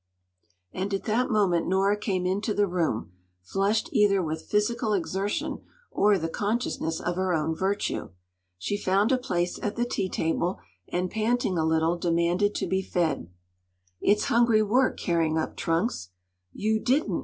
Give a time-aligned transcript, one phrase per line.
[0.73, 3.11] And at that moment Nora came into the room,
[3.43, 8.09] flushed either with physical exertion, or the consciousness of her own virtue.
[8.57, 12.81] She found a place at the tea table, and panting a little demanded to be
[12.81, 13.29] fed.
[14.01, 16.09] “It’s hungry work, carrying up trunks!”
[16.51, 17.19] “You didn’t!